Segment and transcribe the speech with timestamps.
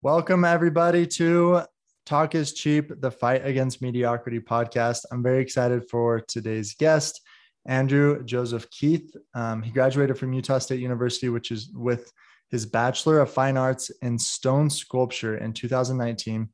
[0.00, 1.62] Welcome, everybody, to
[2.06, 5.04] Talk is Cheap, the Fight Against Mediocrity podcast.
[5.10, 7.20] I'm very excited for today's guest,
[7.66, 9.12] Andrew Joseph Keith.
[9.34, 12.12] Um, he graduated from Utah State University, which is with
[12.48, 16.48] his Bachelor of Fine Arts in Stone Sculpture in 2019.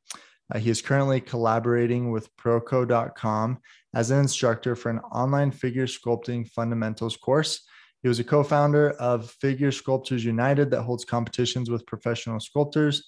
[0.51, 3.59] Uh, he is currently collaborating with Proko.com
[3.93, 7.63] as an instructor for an online figure sculpting fundamentals course.
[8.01, 13.07] He was a co founder of Figure Sculptors United that holds competitions with professional sculptors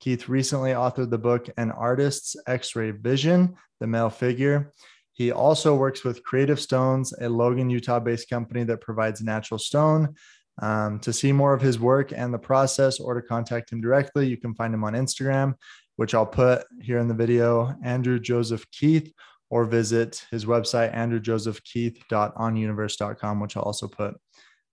[0.00, 4.72] Keith recently authored the book An Artist's X ray Vision, the male figure.
[5.12, 10.14] He also works with Creative Stones, a Logan, Utah based company that provides natural stone.
[10.60, 14.28] Um, to see more of his work and the process or to contact him directly,
[14.28, 15.54] you can find him on Instagram,
[15.96, 19.12] which I'll put here in the video, Andrew Joseph Keith,
[19.50, 24.14] or visit his website, andrewjosephkeith.onuniverse.com, which I'll also put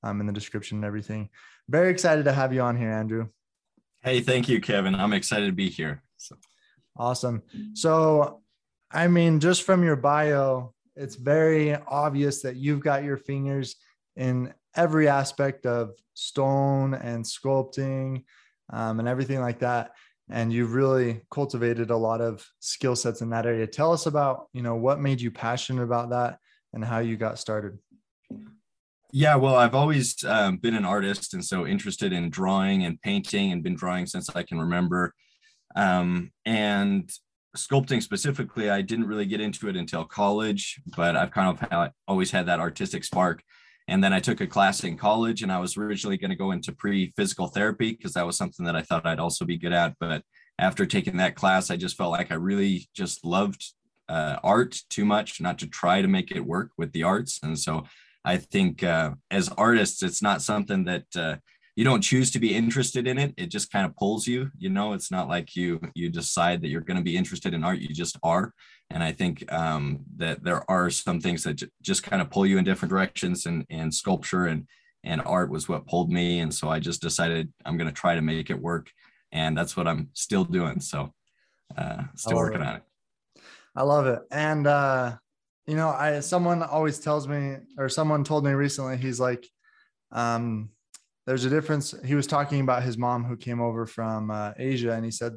[0.04, 1.30] um, in the description and everything.
[1.70, 3.30] Very excited to have you on here, Andrew.
[4.06, 4.94] Hey, thank you, Kevin.
[4.94, 6.04] I'm excited to be here.
[6.18, 6.36] So.
[6.96, 7.42] Awesome.
[7.74, 8.42] So,
[8.92, 13.78] I mean, just from your bio, it's very obvious that you've got your fingers
[14.16, 18.26] in every aspect of stone and sculpting
[18.72, 19.94] um, and everything like that
[20.30, 24.48] and you've really cultivated a lot of skill sets in that area tell us about
[24.54, 26.40] you know what made you passionate about that
[26.74, 27.78] and how you got started
[29.18, 33.54] yeah, well, I've always um, been an artist and so interested in drawing and painting
[33.54, 35.14] and been drawing since I can remember.
[35.74, 37.10] Um, and
[37.56, 42.30] sculpting specifically, I didn't really get into it until college, but I've kind of always
[42.30, 43.42] had that artistic spark.
[43.88, 46.52] And then I took a class in college and I was originally going to go
[46.52, 49.72] into pre physical therapy because that was something that I thought I'd also be good
[49.72, 49.94] at.
[49.98, 50.24] But
[50.60, 53.64] after taking that class, I just felt like I really just loved
[54.10, 57.40] uh, art too much not to try to make it work with the arts.
[57.42, 57.86] And so
[58.26, 61.36] I think uh, as artists, it's not something that uh,
[61.76, 63.34] you don't choose to be interested in it.
[63.38, 64.50] It just kind of pulls you.
[64.58, 67.64] You know, it's not like you you decide that you're going to be interested in
[67.64, 67.80] art.
[67.80, 68.52] You just are.
[68.90, 72.46] And I think um, that there are some things that j- just kind of pull
[72.46, 73.46] you in different directions.
[73.46, 74.68] And and sculpture and
[75.04, 76.40] and art was what pulled me.
[76.40, 78.90] And so I just decided I'm going to try to make it work.
[79.32, 80.80] And that's what I'm still doing.
[80.80, 81.14] So
[81.78, 82.68] uh, still working it.
[82.68, 82.84] on it.
[83.76, 84.22] I love it.
[84.32, 85.18] And uh,
[85.68, 89.48] you know, I someone always tells me, or someone told me recently, he's like,
[90.12, 90.70] um,
[91.26, 91.96] there's a difference.
[92.06, 95.34] He was talking about his mom who came over from uh, Asia, and he said,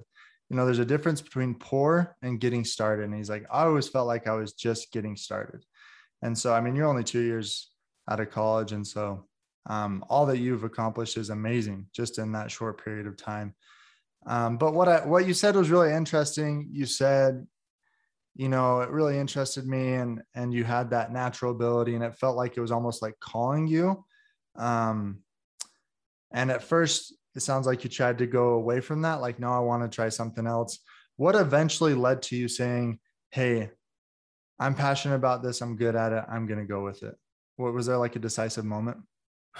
[0.50, 3.04] you know, there's a difference between poor and getting started.
[3.04, 5.64] And he's like, I always felt like I was just getting started.
[6.22, 7.70] And so, I mean, you're only two years
[8.10, 9.26] out of college, and so
[9.66, 13.54] um, all that you've accomplished is amazing just in that short period of time.
[14.26, 16.68] Um, but what I, what you said was really interesting.
[16.70, 17.46] You said
[18.38, 22.14] you know it really interested me and and you had that natural ability and it
[22.14, 24.04] felt like it was almost like calling you.
[24.56, 25.18] Um
[26.32, 29.52] and at first it sounds like you tried to go away from that like no
[29.52, 30.78] i want to try something else.
[31.16, 33.00] What eventually led to you saying
[33.32, 33.70] hey
[34.60, 37.16] i'm passionate about this i'm good at it i'm going to go with it.
[37.56, 38.98] What was there like a decisive moment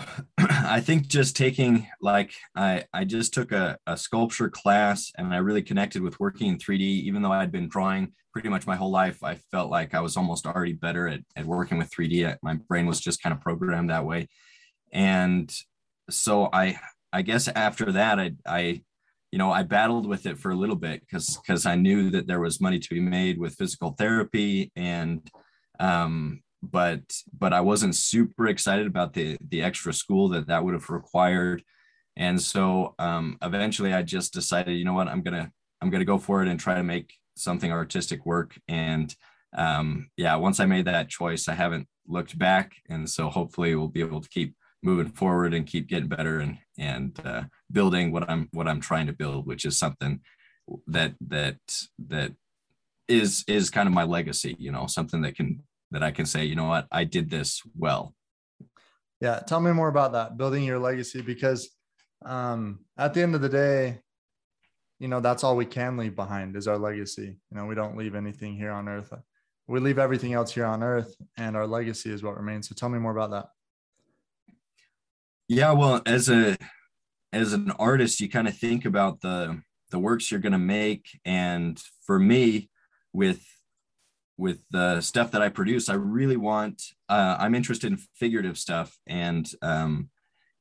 [0.38, 5.38] I think just taking like I I just took a, a sculpture class and I
[5.38, 6.80] really connected with working in 3D.
[6.80, 10.00] Even though I had been drawing pretty much my whole life, I felt like I
[10.00, 12.36] was almost already better at, at working with 3D.
[12.42, 14.28] My brain was just kind of programmed that way.
[14.92, 15.52] And
[16.10, 16.78] so I
[17.12, 18.82] I guess after that I I
[19.32, 22.26] you know I battled with it for a little bit because because I knew that
[22.26, 25.28] there was money to be made with physical therapy and
[25.80, 27.00] um but
[27.36, 31.62] but I wasn't super excited about the the extra school that that would have required.
[32.16, 36.18] And so um, eventually, I just decided, you know what, I'm gonna I'm gonna go
[36.18, 38.58] for it and try to make something artistic work.
[38.68, 39.14] And
[39.56, 42.72] um, yeah, once I made that choice, I haven't looked back.
[42.88, 46.58] And so hopefully, we'll be able to keep moving forward and keep getting better and
[46.76, 50.20] and uh, building what I'm what I'm trying to build, which is something
[50.88, 51.58] that that
[52.08, 52.32] that
[53.06, 54.56] is is kind of my legacy.
[54.58, 57.62] You know, something that can that I can say, you know what, I did this
[57.76, 58.14] well.
[59.20, 61.68] Yeah, tell me more about that, building your legacy, because
[62.24, 64.00] um, at the end of the day,
[65.00, 67.38] you know, that's all we can leave behind is our legacy.
[67.50, 69.12] You know, we don't leave anything here on earth.
[69.66, 72.68] We leave everything else here on earth, and our legacy is what remains.
[72.68, 73.46] So tell me more about that.
[75.46, 76.56] Yeah, well, as a
[77.32, 81.06] as an artist, you kind of think about the the works you're going to make,
[81.24, 82.70] and for me,
[83.12, 83.42] with
[84.38, 86.82] with the stuff that I produce, I really want.
[87.08, 90.08] Uh, I'm interested in figurative stuff, and um,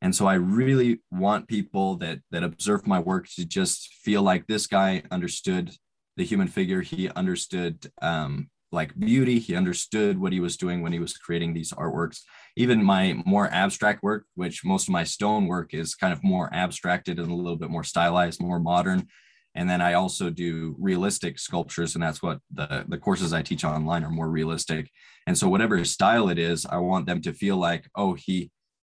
[0.01, 4.47] and so I really want people that that observe my work to just feel like
[4.47, 5.71] this guy understood
[6.17, 6.81] the human figure.
[6.81, 9.39] He understood um, like beauty.
[9.39, 12.21] He understood what he was doing when he was creating these artworks.
[12.55, 16.49] Even my more abstract work, which most of my stone work is kind of more
[16.51, 19.07] abstracted and a little bit more stylized, more modern
[19.57, 23.65] and then I also do realistic sculptures, and that's what the the courses I teach
[23.65, 24.91] online are more realistic.
[25.25, 28.51] And so whatever style it is, I want them to feel like, oh, he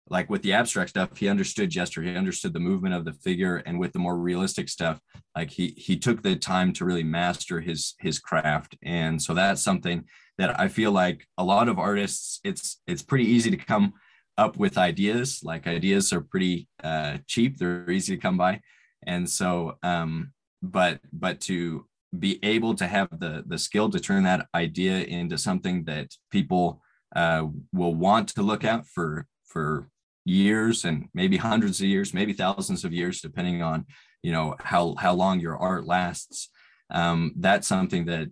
[0.10, 3.58] like with the abstract stuff, he understood gesture, he understood the movement of the figure,
[3.58, 5.02] and with the more realistic stuff,
[5.36, 8.78] like he he took the time to really master his his craft.
[8.82, 10.06] And so that's something
[10.38, 13.94] that I feel like a lot of artists, it's it's pretty easy to come
[14.38, 15.42] up with ideas.
[15.44, 18.62] Like ideas are pretty uh, cheap; they're easy to come by,
[19.06, 20.32] and so um,
[20.64, 21.86] but but to
[22.18, 26.82] be able to have the the skill to turn that idea into something that people
[27.16, 29.90] uh, will want to look at for for
[30.26, 33.86] years and maybe hundreds of years, maybe thousands of years, depending on
[34.24, 36.50] you know how how long your art lasts.
[36.90, 38.32] Um, that's something that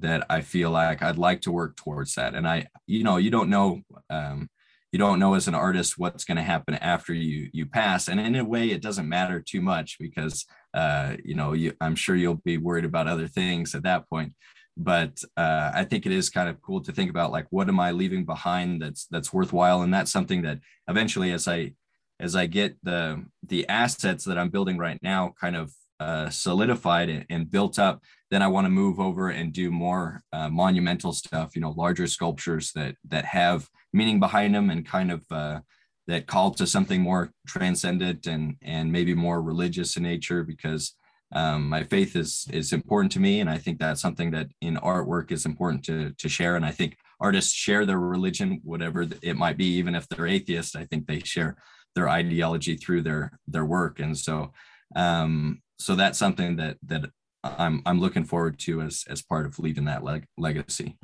[0.00, 2.34] that I feel like I'd like to work towards that.
[2.34, 4.48] And I, you know, you don't know, um,
[4.92, 8.08] you don't know as an artist what's going to happen after you you pass.
[8.08, 11.96] And in a way, it doesn't matter too much because, uh, you know, you, I'm
[11.96, 14.32] sure you'll be worried about other things at that point
[14.76, 17.78] but uh, I think it is kind of cool to think about like what am
[17.78, 21.72] I leaving behind that's that's worthwhile, and that's something that eventually, as I
[22.20, 27.08] as I get the the assets that I'm building right now, kind of uh, solidified
[27.08, 31.12] and, and, built up, then I want to move over and do more uh, monumental
[31.12, 31.54] stuff.
[31.54, 35.60] You know, larger sculptures that that have meaning behind them and kind of uh,
[36.06, 40.94] that call to something more transcendent and and maybe more religious in nature because
[41.34, 44.76] um, my faith is is important to me and i think that's something that in
[44.76, 49.36] artwork is important to to share and i think artists share their religion whatever it
[49.36, 51.56] might be even if they're atheist i think they share
[51.94, 54.52] their ideology through their their work and so
[54.96, 57.10] um so that's something that that
[57.42, 60.96] i'm i'm looking forward to as as part of leaving that leg- legacy.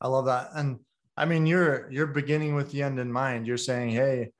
[0.00, 0.80] I love that and
[1.16, 4.30] i mean you're you're beginning with the end in mind you're saying hey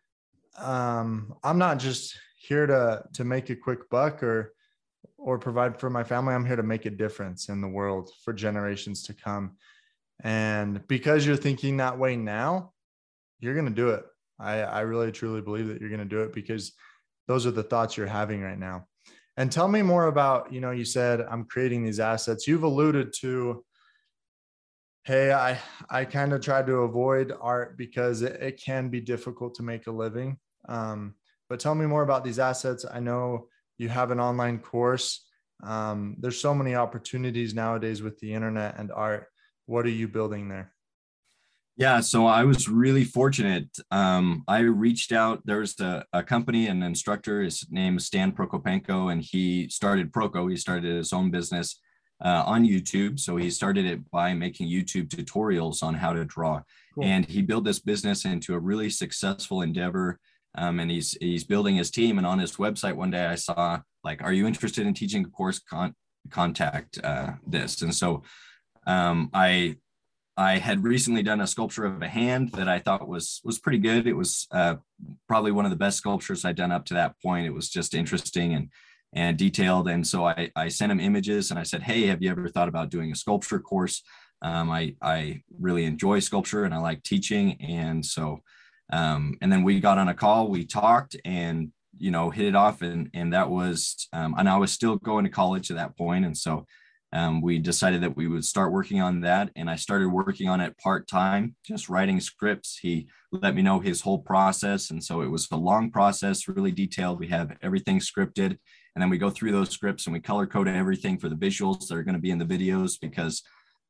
[0.58, 4.52] um i'm not just here to to make a quick buck or
[5.22, 6.34] or provide for my family.
[6.34, 9.56] I'm here to make a difference in the world for generations to come.
[10.24, 12.72] And because you're thinking that way now,
[13.38, 14.04] you're going to do it.
[14.38, 16.72] I, I really truly believe that you're going to do it because
[17.28, 18.86] those are the thoughts you're having right now.
[19.36, 22.48] And tell me more about, you know, you said I'm creating these assets.
[22.48, 23.64] You've alluded to,
[25.04, 25.58] hey, I
[25.90, 29.86] I kind of tried to avoid art because it, it can be difficult to make
[29.86, 30.38] a living.
[30.68, 31.14] Um,
[31.48, 32.84] but tell me more about these assets.
[32.90, 35.26] I know you have an online course.
[35.62, 39.26] Um, there's so many opportunities nowadays with the internet and art.
[39.66, 40.72] What are you building there?
[41.76, 43.68] Yeah, so I was really fortunate.
[43.90, 45.40] Um, I reached out.
[45.44, 47.40] There's a, a company, an instructor.
[47.40, 50.50] His name is Stan Prokopenko, and he started Proko.
[50.50, 51.80] He started his own business
[52.24, 53.18] uh, on YouTube.
[53.18, 56.62] So he started it by making YouTube tutorials on how to draw,
[56.94, 57.04] cool.
[57.04, 60.18] and he built this business into a really successful endeavor
[60.54, 62.18] um, and he's he's building his team.
[62.18, 65.28] And on his website one day, I saw like, "Are you interested in teaching a
[65.28, 65.58] course?
[65.58, 65.94] Con-
[66.30, 68.22] contact uh, this." And so
[68.86, 69.76] um, I
[70.36, 73.78] I had recently done a sculpture of a hand that I thought was was pretty
[73.78, 74.06] good.
[74.06, 74.76] It was uh,
[75.26, 77.46] probably one of the best sculptures I'd done up to that point.
[77.46, 78.68] It was just interesting and
[79.12, 79.88] and detailed.
[79.88, 82.68] And so I I sent him images and I said, "Hey, have you ever thought
[82.68, 84.02] about doing a sculpture course?"
[84.42, 88.40] Um, I I really enjoy sculpture and I like teaching, and so
[88.92, 92.54] um, and then we got on a call, we talked and, you know, hit it
[92.54, 92.82] off.
[92.82, 96.26] And, and that was, um, and I was still going to college at that point.
[96.26, 96.66] And so
[97.14, 99.50] um, we decided that we would start working on that.
[99.56, 102.78] And I started working on it part time, just writing scripts.
[102.80, 104.90] He let me know his whole process.
[104.90, 107.18] And so it was a long process, really detailed.
[107.18, 108.58] We have everything scripted.
[108.94, 111.88] And then we go through those scripts and we color code everything for the visuals
[111.88, 113.42] that are going to be in the videos because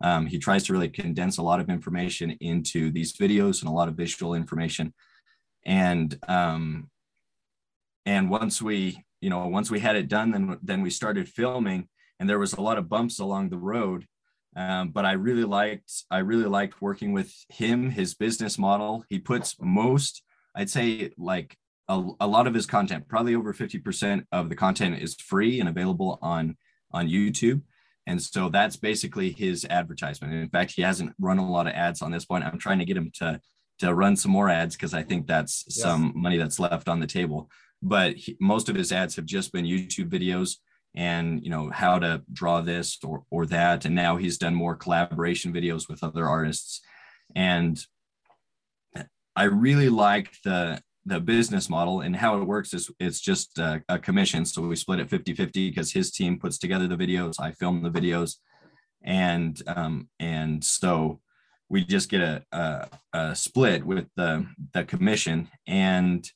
[0.03, 3.75] um, he tries to really condense a lot of information into these videos and a
[3.75, 4.93] lot of visual information.
[5.65, 6.91] And um,
[8.05, 11.89] and once we, you know, once we had it done, then then we started filming,
[12.19, 14.07] and there was a lot of bumps along the road.
[14.55, 17.91] Um, but I really liked I really liked working with him.
[17.91, 19.05] His business model.
[19.09, 20.23] He puts most,
[20.55, 21.57] I'd say, like
[21.93, 25.61] a, a lot of his content, probably over fifty percent of the content is free
[25.61, 26.57] and available on
[26.93, 27.63] on YouTube
[28.07, 30.33] and so that's basically his advertisement.
[30.33, 32.45] And in fact, he hasn't run a lot of ads on this point.
[32.45, 33.41] I'm trying to get him to
[33.79, 35.77] to run some more ads because I think that's yes.
[35.81, 37.51] some money that's left on the table.
[37.81, 40.57] But he, most of his ads have just been YouTube videos
[40.95, 43.85] and you know how to draw this or or that.
[43.85, 46.81] And now he's done more collaboration videos with other artists.
[47.37, 47.79] And
[49.35, 53.83] I really like the the business model and how it works is it's just a,
[53.89, 54.45] a commission.
[54.45, 57.83] So we split it 50 50 because his team puts together the videos, I film
[57.83, 58.37] the videos.
[59.03, 61.21] And, um, and so
[61.69, 65.49] we just get a, a, a split with the, the commission.
[65.67, 66.29] And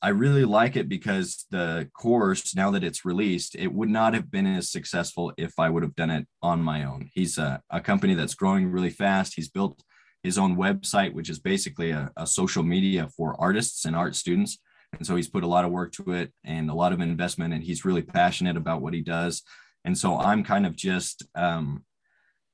[0.00, 4.30] I really like it because the course, now that it's released, it would not have
[4.30, 7.10] been as successful if I would have done it on my own.
[7.12, 9.34] He's a, a company that's growing really fast.
[9.34, 9.82] He's built
[10.24, 14.58] his own website, which is basically a, a social media for artists and art students.
[14.94, 17.52] And so he's put a lot of work to it and a lot of investment,
[17.52, 19.42] and he's really passionate about what he does.
[19.84, 21.84] And so I'm kind of just um,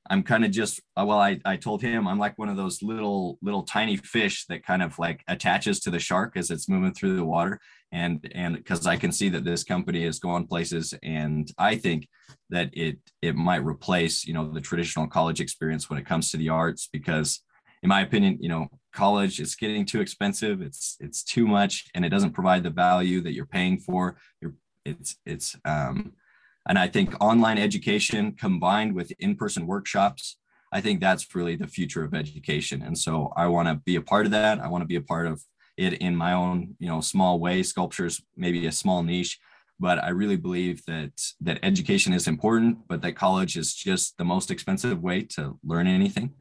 [0.09, 2.81] I'm kind of just uh, well, I, I told him I'm like one of those
[2.81, 6.93] little little tiny fish that kind of like attaches to the shark as it's moving
[6.93, 7.59] through the water.
[7.93, 12.07] And and because I can see that this company is going places, and I think
[12.49, 16.37] that it it might replace you know the traditional college experience when it comes to
[16.37, 17.41] the arts because
[17.83, 22.03] in my opinion you know college is getting too expensive it's it's too much and
[22.05, 24.53] it doesn't provide the value that you're paying for you're
[24.85, 26.13] it's it's um
[26.67, 30.37] and I think online education combined with in person workshops,
[30.71, 32.81] I think that's really the future of education.
[32.81, 34.59] And so I want to be a part of that.
[34.59, 35.43] I want to be a part of
[35.77, 37.63] it in my own, you know, small way.
[37.63, 39.39] Sculpture's maybe a small niche,
[39.79, 41.11] but I really believe that
[41.41, 45.87] that education is important, but that college is just the most expensive way to learn
[45.87, 46.35] anything.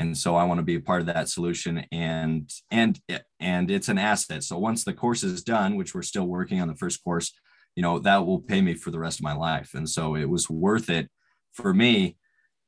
[0.00, 2.98] And so I want to be a part of that solution and and
[3.38, 4.42] and it's an asset.
[4.42, 7.34] So once the course is done, which we're still working on the first course,
[7.76, 9.74] you know that will pay me for the rest of my life.
[9.74, 11.10] And so it was worth it
[11.52, 12.16] for me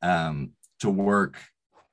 [0.02, 1.38] um, to work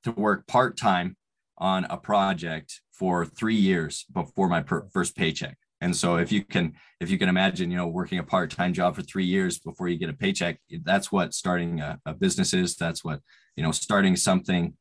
[0.03, 1.15] to work part-time
[1.57, 5.57] on a project for three years before my per- first paycheck.
[5.79, 8.93] And so if you can if you can imagine you know working a part-time job
[8.93, 12.75] for three years before you get a paycheck that's what starting a, a business is.
[12.75, 13.21] That's what
[13.55, 14.73] you know starting something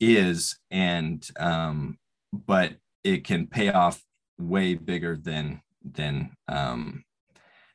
[0.00, 1.98] is and um
[2.32, 2.74] but
[3.04, 4.02] it can pay off
[4.38, 7.04] way bigger than than um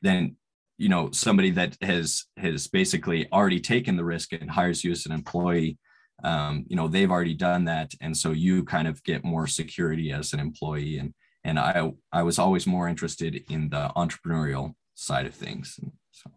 [0.02, 0.36] than
[0.78, 5.06] you know somebody that has has basically already taken the risk and hires you as
[5.06, 5.78] an employee.
[6.22, 10.12] Um, you know they've already done that and so you kind of get more security
[10.12, 11.12] as an employee and
[11.42, 15.80] and i i was always more interested in the entrepreneurial side of things
[16.12, 16.30] so.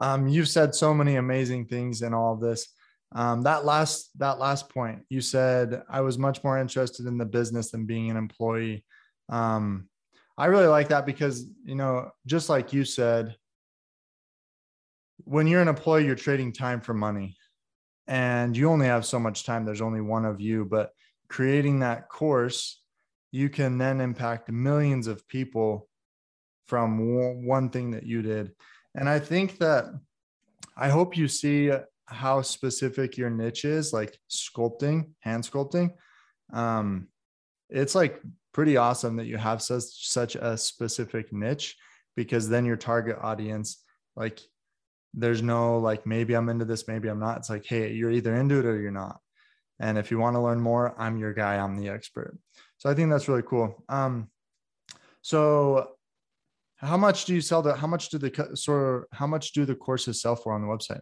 [0.00, 2.73] Um, you've said so many amazing things in all of this
[3.14, 7.24] um, that last that last point you said i was much more interested in the
[7.24, 8.84] business than being an employee
[9.28, 9.88] um,
[10.36, 13.36] I really like that because, you know, just like you said,
[15.18, 17.36] when you're an employee, you're trading time for money
[18.08, 19.64] and you only have so much time.
[19.64, 20.90] There's only one of you, but
[21.28, 22.80] creating that course,
[23.30, 25.88] you can then impact millions of people
[26.66, 28.52] from one thing that you did.
[28.96, 29.86] And I think that
[30.76, 31.70] I hope you see
[32.06, 35.92] how specific your niche is, like sculpting, hand sculpting.
[36.52, 37.08] Um,
[37.70, 38.20] it's like
[38.52, 41.76] pretty awesome that you have such such a specific niche
[42.14, 43.82] because then your target audience
[44.16, 44.40] like
[45.12, 47.38] there's no like maybe i'm into this maybe i'm not.
[47.38, 49.18] It's like hey you're either into it or you're not.
[49.80, 52.38] And if you want to learn more i'm your guy i'm the expert.
[52.78, 53.82] So i think that's really cool.
[53.88, 54.30] Um
[55.22, 55.88] so
[56.76, 59.74] how much do you sell the how much do the sort how much do the
[59.74, 61.00] courses sell for on the website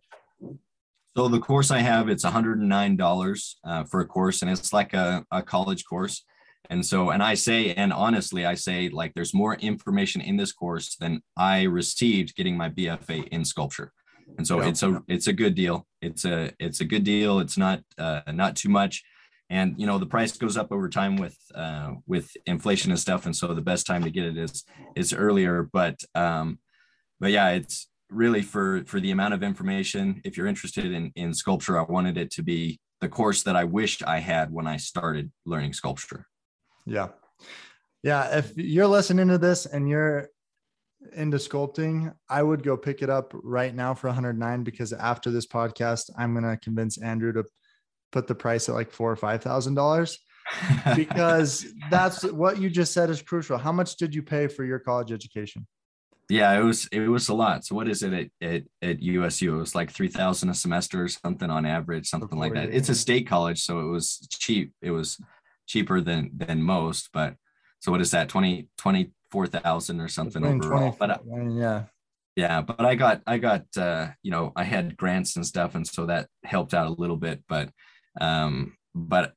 [1.16, 5.24] so the course i have it's $109 uh, for a course and it's like a,
[5.30, 6.24] a college course
[6.70, 10.52] and so, and I say, and honestly, I say, like, there's more information in this
[10.52, 13.92] course than I received getting my BFA in sculpture.
[14.38, 14.68] And so, yeah.
[14.68, 15.86] it's a it's a good deal.
[16.00, 17.40] It's a it's a good deal.
[17.40, 19.02] It's not uh, not too much,
[19.50, 23.26] and you know the price goes up over time with uh, with inflation and stuff.
[23.26, 24.64] And so, the best time to get it is
[24.96, 25.68] is earlier.
[25.70, 26.58] But um,
[27.20, 30.20] but yeah, it's really for for the amount of information.
[30.24, 33.64] If you're interested in in sculpture, I wanted it to be the course that I
[33.64, 36.26] wished I had when I started learning sculpture.
[36.86, 37.08] Yeah.
[38.02, 38.38] Yeah.
[38.38, 40.28] If you're listening to this and you're
[41.14, 45.46] into sculpting, I would go pick it up right now for 109 because after this
[45.46, 47.44] podcast, I'm going to convince Andrew to
[48.12, 50.18] put the price at like four or five thousand dollars
[50.96, 53.58] because that's what you just said is crucial.
[53.58, 55.66] How much did you pay for your college education?
[56.32, 57.62] Yeah, it was it was a lot.
[57.62, 59.54] So what is it at at, at USU?
[59.54, 62.70] It was like three thousand a semester or something on average, something like that.
[62.72, 64.72] It's a state college, so it was cheap.
[64.80, 65.20] It was
[65.66, 67.10] cheaper than than most.
[67.12, 67.34] But
[67.80, 68.30] so what is that?
[68.30, 70.96] 20, 24,000 or something overall.
[70.98, 71.18] But uh,
[71.50, 71.82] yeah.
[72.34, 75.86] Yeah, but I got I got uh, you know, I had grants and stuff and
[75.86, 77.68] so that helped out a little bit, but
[78.22, 79.34] um but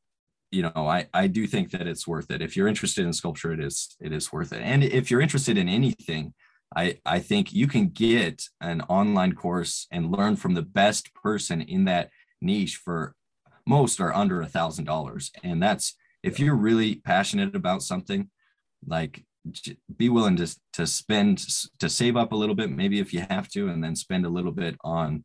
[0.49, 2.41] you know, I I do think that it's worth it.
[2.41, 4.61] If you're interested in sculpture, it is it is worth it.
[4.61, 6.33] And if you're interested in anything,
[6.75, 11.61] I, I think you can get an online course and learn from the best person
[11.61, 12.09] in that
[12.41, 13.15] niche for
[13.67, 15.31] most are under a thousand dollars.
[15.43, 18.29] And that's if you're really passionate about something,
[18.87, 19.23] like
[19.95, 21.37] be willing to to spend
[21.79, 24.29] to save up a little bit, maybe if you have to, and then spend a
[24.29, 25.23] little bit on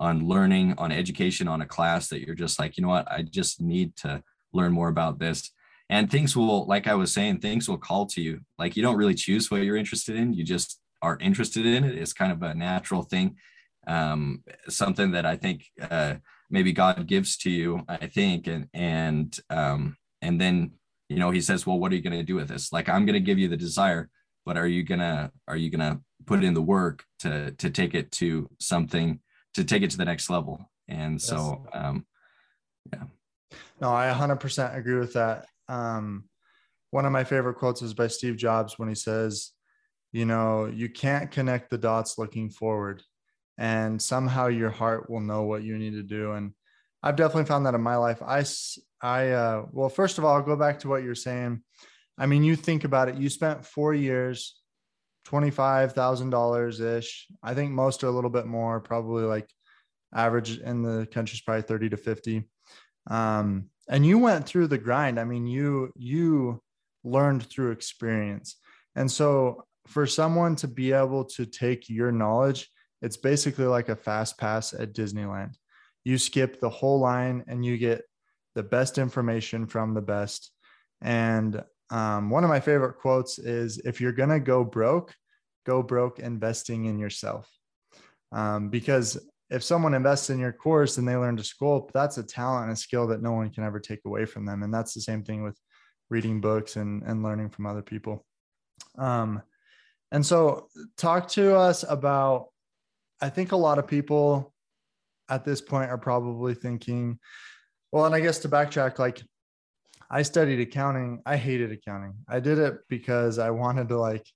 [0.00, 3.22] on learning, on education, on a class that you're just like, you know what, I
[3.22, 4.22] just need to
[4.52, 5.50] learn more about this.
[5.90, 8.96] and things will like i was saying things will call to you like you don't
[8.96, 12.42] really choose what you're interested in you just are interested in it it's kind of
[12.42, 13.36] a natural thing.
[13.84, 16.14] Um, something that i think uh,
[16.48, 20.72] maybe god gives to you i think and and um, and then
[21.08, 22.72] you know he says well what are you going to do with this?
[22.72, 24.08] Like i'm going to give you the desire
[24.46, 27.70] but are you going to are you going to put in the work to to
[27.70, 29.20] take it to something
[29.54, 30.70] to take it to the next level?
[30.88, 31.24] And yes.
[31.24, 32.06] so um
[32.92, 33.04] yeah.
[33.80, 35.46] No i 100% agree with that.
[35.68, 36.28] Um,
[36.90, 39.52] one of my favorite quotes is by Steve Jobs when he says,
[40.12, 43.02] you know, you can't connect the dots looking forward,
[43.58, 46.32] and somehow your heart will know what you need to do.
[46.32, 46.52] And
[47.02, 48.22] I've definitely found that in my life.
[48.22, 48.44] I,
[49.00, 51.62] I, uh, well, first of all, I'll go back to what you're saying.
[52.18, 54.60] I mean, you think about it, you spent four years,
[55.26, 57.26] $25,000 ish.
[57.42, 59.48] I think most are a little bit more, probably like
[60.14, 62.48] average in the country is probably 30 to 50.
[63.10, 66.62] Um, and you went through the grind i mean you you
[67.04, 68.56] learned through experience
[68.94, 72.68] and so for someone to be able to take your knowledge
[73.00, 75.54] it's basically like a fast pass at disneyland
[76.04, 78.02] you skip the whole line and you get
[78.54, 80.50] the best information from the best
[81.00, 85.14] and um, one of my favorite quotes is if you're going to go broke
[85.66, 87.50] go broke investing in yourself
[88.32, 89.18] um, because
[89.52, 92.72] if someone invests in your course and they learn to sculpt, that's a talent and
[92.72, 94.62] a skill that no one can ever take away from them.
[94.62, 95.58] And that's the same thing with
[96.08, 98.24] reading books and, and learning from other people.
[98.98, 99.42] Um,
[100.12, 102.46] and so talk to us about,
[103.20, 104.54] I think a lot of people
[105.28, 107.18] at this point are probably thinking,
[107.90, 109.20] well, and I guess to backtrack, like
[110.10, 111.22] I studied accounting.
[111.26, 112.14] I hated accounting.
[112.28, 114.26] I did it because I wanted to like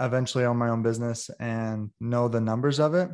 [0.00, 3.10] eventually own my own business and know the numbers of it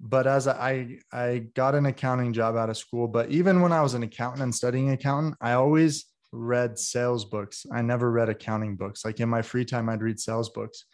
[0.00, 3.82] but as I I got an accounting job out of school, but even when I
[3.82, 7.66] was an accountant and studying accountant, I always read sales books.
[7.72, 9.04] I never read accounting books.
[9.04, 10.84] Like in my free time, I'd read sales books.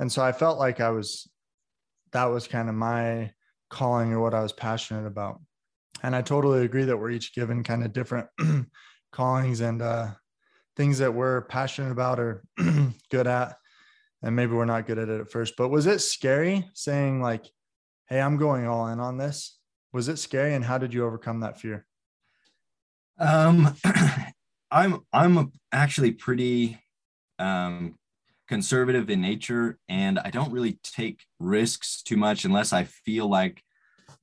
[0.00, 1.28] And so I felt like I was
[2.12, 3.32] that was kind of my
[3.70, 5.40] calling or what I was passionate about.
[6.02, 8.28] And I totally agree that we're each given kind of different
[9.12, 10.08] callings and uh,
[10.76, 12.44] things that we're passionate about or
[13.10, 13.56] good at.
[14.22, 15.54] And maybe we're not good at it at first.
[15.56, 17.46] But was it scary saying like,
[18.08, 19.58] hey, I'm going all in on this?
[19.92, 21.86] Was it scary and how did you overcome that fear?
[23.18, 23.74] Um,
[24.70, 26.78] I'm I'm actually pretty
[27.38, 27.94] um,
[28.48, 33.62] conservative in nature, and I don't really take risks too much unless I feel like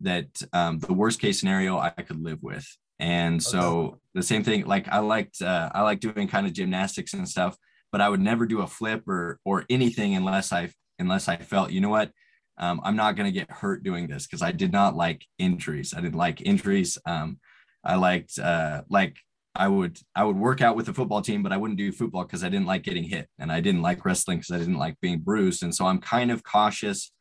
[0.01, 2.65] that um, the worst case scenario I could live with.
[2.99, 7.13] And so the same thing, like I liked uh, I like doing kind of gymnastics
[7.13, 7.57] and stuff,
[7.91, 11.71] but I would never do a flip or or anything unless I unless I felt
[11.71, 12.11] you know what
[12.57, 15.93] um, I'm not going to get hurt doing this because I did not like injuries.
[15.95, 16.97] I didn't like injuries.
[17.05, 17.39] Um,
[17.83, 19.17] I liked uh, like
[19.55, 22.23] I would I would work out with the football team, but I wouldn't do football
[22.23, 24.99] because I didn't like getting hit, and I didn't like wrestling because I didn't like
[25.01, 25.63] being bruised.
[25.63, 27.11] And so I'm kind of cautious.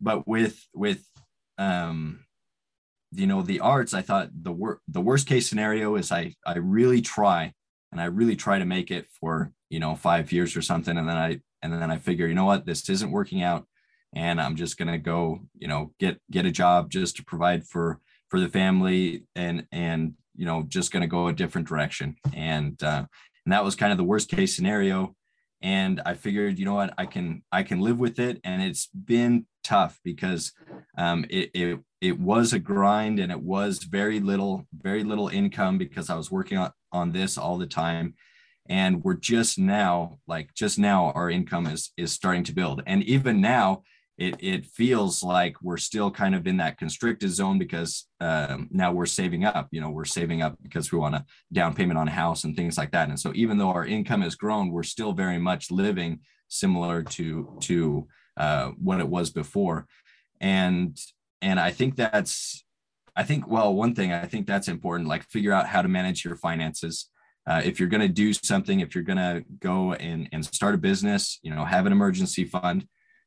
[0.00, 1.04] But with with
[1.58, 2.24] um,
[3.12, 6.58] you know the arts, I thought the wor- the worst case scenario is I I
[6.58, 7.52] really try
[7.92, 11.08] and I really try to make it for you know five years or something, and
[11.08, 13.66] then I and then I figure you know what this isn't working out
[14.14, 18.00] and I'm just to go, you know, get get a job just to provide for
[18.28, 22.16] for the family and and you know just going to go a different direction.
[22.32, 23.06] And uh,
[23.44, 25.14] and that was kind of the worst case scenario.
[25.62, 28.40] And I figured you know what I can I can live with it.
[28.44, 30.52] And it's been tough because
[30.98, 35.78] um, it, it it was a grind and it was very little very little income
[35.78, 38.14] because I was working on, on this all the time.
[38.66, 42.82] And we're just now like just now our income is is starting to build.
[42.86, 43.82] And even now
[44.16, 48.92] it it feels like we're still kind of in that constricted zone because um, now
[48.92, 49.68] we're saving up.
[49.72, 52.54] You know, we're saving up because we want a down payment on a house and
[52.54, 53.08] things like that.
[53.08, 57.56] And so even though our income has grown, we're still very much living similar to
[57.62, 59.86] to uh, what it was before.
[60.40, 60.96] And
[61.42, 62.64] and I think that's
[63.16, 65.08] I think well one thing I think that's important.
[65.08, 67.10] Like figure out how to manage your finances.
[67.46, 70.74] Uh, if you're going to do something, if you're going to go and, and start
[70.74, 72.86] a business, you know, have an emergency fund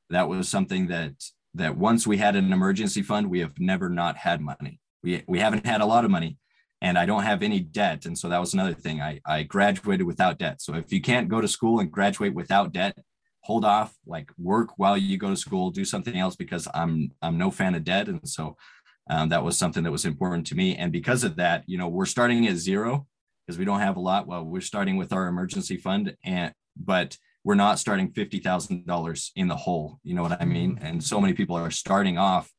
[0.10, 1.14] that was something that
[1.54, 4.80] that once we had an emergency fund, we have never not had money.
[5.04, 6.38] We we haven't had a lot of money,
[6.82, 8.06] and I don't have any debt.
[8.06, 9.02] And so that was another thing.
[9.02, 10.62] I I graduated without debt.
[10.62, 12.98] So if you can't go to school and graduate without debt,
[13.42, 13.96] hold off.
[14.06, 17.76] Like work while you go to school, do something else because I'm I'm no fan
[17.76, 18.56] of debt, and so.
[19.10, 20.76] Um, that was something that was important to me.
[20.76, 23.08] And because of that, you know, we're starting at zero
[23.48, 24.28] because we don't have a lot.
[24.28, 27.18] Well, we're starting with our emergency fund, and but
[27.48, 30.02] we're not starting $50,000 in the hole.
[30.04, 30.76] You know what I mean?
[30.76, 30.86] Mm-hmm.
[30.86, 32.52] And so many people are starting off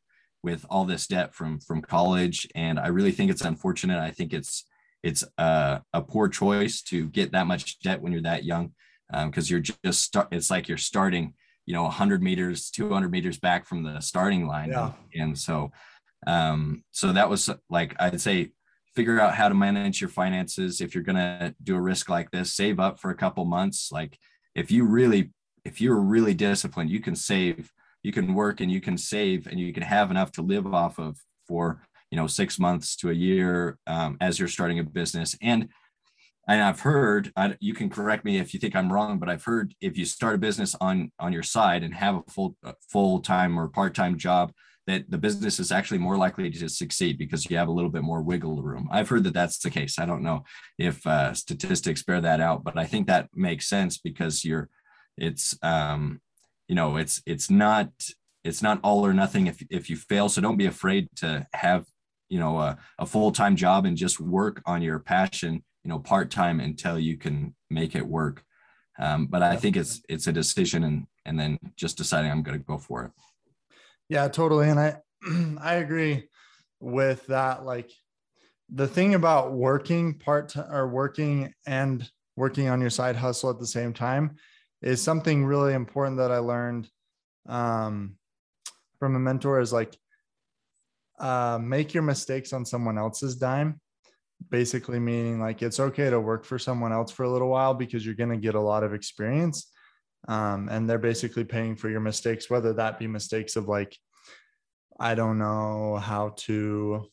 [0.42, 3.98] with all this debt from from college and I really think it's unfortunate.
[3.98, 4.64] I think it's
[5.02, 8.72] it's a, a poor choice to get that much debt when you're that young
[9.12, 11.34] because um, you're just start it's like you're starting
[11.66, 14.92] you know 100 meters 200 meters back from the starting line yeah.
[15.14, 15.70] and, and so
[16.26, 18.52] um so that was like i'd say
[18.94, 22.30] figure out how to manage your finances if you're going to do a risk like
[22.30, 24.18] this save up for a couple months like
[24.58, 25.30] if you really
[25.64, 27.70] if you're really disciplined you can save
[28.02, 30.98] you can work and you can save and you can have enough to live off
[30.98, 31.16] of
[31.46, 35.36] for you know six months to a year um, as you're starting a business.
[35.42, 35.68] And
[36.46, 39.44] and I've heard I, you can correct me if you think I'm wrong, but I've
[39.44, 42.56] heard if you start a business on on your side and have a full
[42.90, 44.52] full time or part time job,
[44.88, 48.02] that the business is actually more likely to succeed because you have a little bit
[48.02, 48.88] more wiggle room.
[48.90, 49.98] I've heard that that's the case.
[49.98, 50.44] I don't know
[50.78, 54.68] if uh, statistics bear that out, but I think that makes sense because you're
[55.16, 56.20] it's um
[56.68, 57.90] you know it's it's not
[58.44, 60.28] it's not all or nothing if if you fail.
[60.28, 61.84] So don't be afraid to have
[62.28, 65.98] you know a, a full time job and just work on your passion you know
[65.98, 68.44] part time until you can make it work
[68.98, 72.58] um, but i think it's it's a decision and and then just deciding i'm going
[72.58, 73.10] to go for it
[74.08, 74.96] yeah totally and i
[75.60, 76.28] i agree
[76.80, 77.90] with that like
[78.70, 83.66] the thing about working part or working and working on your side hustle at the
[83.66, 84.36] same time
[84.82, 86.88] is something really important that i learned
[87.48, 88.14] um,
[88.98, 89.96] from a mentor is like
[91.18, 93.80] uh, make your mistakes on someone else's dime
[94.50, 98.06] basically meaning like it's okay to work for someone else for a little while because
[98.06, 99.72] you're going to get a lot of experience
[100.26, 103.96] um, and they're basically paying for your mistakes whether that be mistakes of like
[104.98, 107.06] i don't know how to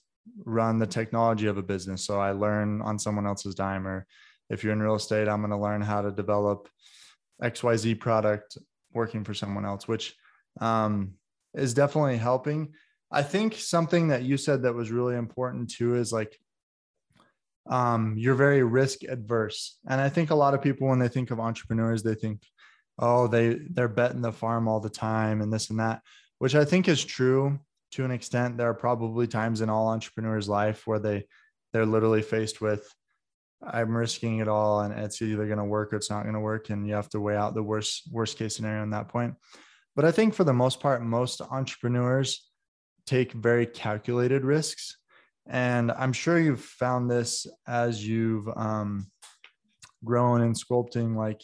[0.45, 4.05] run the technology of a business so i learn on someone else's dime or
[4.49, 6.67] if you're in real estate i'm going to learn how to develop
[7.43, 8.57] xyz product
[8.93, 10.15] working for someone else which
[10.61, 11.13] um,
[11.53, 12.73] is definitely helping
[13.11, 16.35] i think something that you said that was really important too is like
[17.67, 19.77] um, you're very risk adverse.
[19.87, 22.41] And I think a lot of people, when they think of entrepreneurs, they think,
[22.99, 26.01] oh, they they're betting the farm all the time and this and that,
[26.39, 27.59] which I think is true
[27.91, 28.57] to an extent.
[28.57, 31.27] There are probably times in all entrepreneurs' life where they
[31.73, 32.87] they're literally faced with
[33.61, 36.39] I'm risking it all and it's either going to work or it's not going to
[36.39, 36.69] work.
[36.69, 39.33] And you have to weigh out the worst, worst case scenario in that point.
[39.95, 42.49] But I think for the most part, most entrepreneurs
[43.07, 44.97] take very calculated risks
[45.47, 49.11] and I'm sure you've found this as you've um,
[50.03, 51.41] grown and sculpting, like,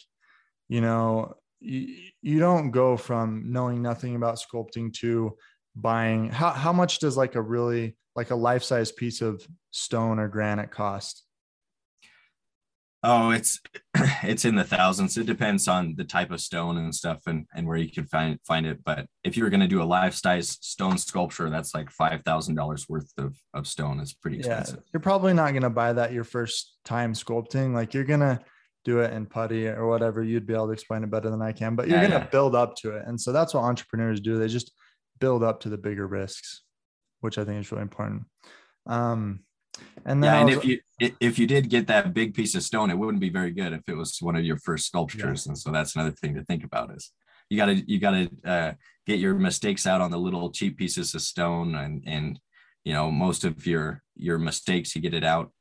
[0.68, 5.36] you know, you, you don't go from knowing nothing about sculpting to
[5.74, 6.30] buying.
[6.30, 10.28] How, how much does like a really, like a life size piece of stone or
[10.28, 11.24] granite cost?
[13.04, 13.60] Oh, it's
[14.22, 15.16] it's in the thousands.
[15.16, 18.38] It depends on the type of stone and stuff and, and where you can find
[18.46, 18.84] find it.
[18.84, 22.22] But if you were going to do a life size stone sculpture, that's like five
[22.22, 23.98] thousand dollars worth of, of stone.
[23.98, 24.76] It's pretty expensive.
[24.76, 27.74] Yeah, you're probably not going to buy that your first time sculpting.
[27.74, 28.40] Like you're gonna
[28.84, 30.22] do it in putty or whatever.
[30.22, 31.76] You'd be able to explain it better than I can.
[31.76, 32.30] But you're yeah, gonna yeah.
[32.30, 34.38] build up to it, and so that's what entrepreneurs do.
[34.38, 34.72] They just
[35.20, 36.62] build up to the bigger risks,
[37.20, 38.24] which I think is really important.
[38.86, 39.40] Um,
[40.04, 40.80] and then yeah, and was, if you
[41.20, 43.82] if you did get that big piece of stone, it wouldn't be very good if
[43.88, 45.46] it was one of your first sculptures.
[45.46, 45.50] Yeah.
[45.50, 47.10] And so that's another thing to think about is
[47.48, 48.72] you got to you got to uh,
[49.06, 52.40] get your mistakes out on the little cheap pieces of stone, and and
[52.84, 55.52] you know most of your your mistakes you get it out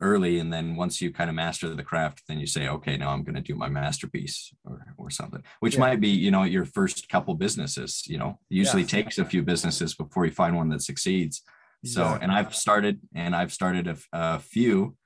[0.00, 3.10] early and then once you kind of master the craft then you say okay now
[3.10, 5.80] i'm going to do my masterpiece or, or something which yeah.
[5.80, 8.88] might be you know your first couple businesses you know usually yeah.
[8.88, 11.42] takes a few businesses before you find one that succeeds
[11.84, 12.24] so, exactly.
[12.24, 14.96] and I've started and I've started a, a few.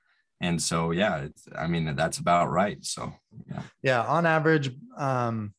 [0.41, 2.83] And so, yeah, it's, I mean, that's about right.
[2.83, 3.13] So,
[3.47, 3.61] yeah.
[3.81, 4.03] Yeah.
[4.03, 5.53] On average, um,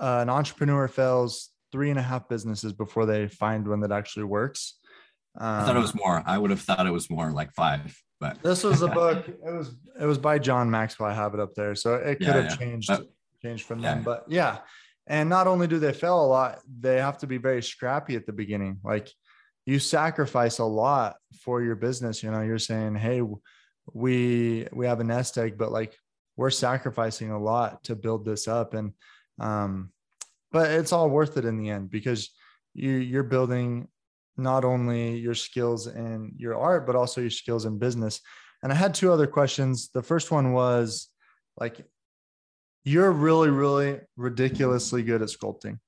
[0.00, 4.24] uh, an entrepreneur fails three and a half businesses before they find one that actually
[4.24, 4.78] works.
[5.38, 6.22] Um, I thought it was more.
[6.26, 9.28] I would have thought it was more like five, but this was a book.
[9.28, 11.10] it was it was by John Maxwell.
[11.10, 12.56] I have it up there, so it could yeah, have yeah.
[12.56, 13.08] changed but,
[13.42, 13.94] changed from yeah.
[13.94, 14.04] them.
[14.04, 14.58] But yeah,
[15.06, 18.26] and not only do they fail a lot, they have to be very scrappy at
[18.26, 18.80] the beginning.
[18.82, 19.08] Like
[19.68, 23.20] you sacrifice a lot for your business you know you're saying hey
[23.92, 25.94] we we have a nest egg but like
[26.38, 28.94] we're sacrificing a lot to build this up and
[29.40, 29.92] um
[30.52, 32.30] but it's all worth it in the end because
[32.72, 33.86] you you're building
[34.38, 38.20] not only your skills in your art but also your skills in business.
[38.62, 39.90] And i had two other questions.
[39.92, 41.08] The first one was
[41.58, 41.84] like
[42.84, 45.78] you're really really ridiculously good at sculpting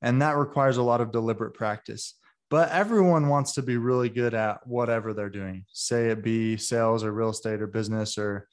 [0.00, 2.14] and that requires a lot of deliberate practice.
[2.50, 7.04] But everyone wants to be really good at whatever they're doing say it be sales
[7.04, 8.48] or real estate or business or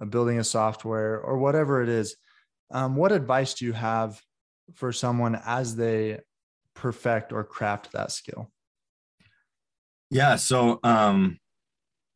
[0.00, 2.16] uh, building a software or whatever it is.
[2.70, 4.20] Um, what advice do you have
[4.74, 6.20] for someone as they
[6.74, 8.50] perfect or craft that skill
[10.10, 11.38] yeah so um,